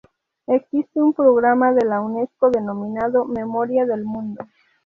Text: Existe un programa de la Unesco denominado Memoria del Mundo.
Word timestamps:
Existe 0.47 0.99
un 0.99 1.13
programa 1.13 1.73
de 1.73 1.85
la 1.85 2.01
Unesco 2.01 2.49
denominado 2.49 3.23
Memoria 3.25 3.85
del 3.85 4.03
Mundo. 4.03 4.43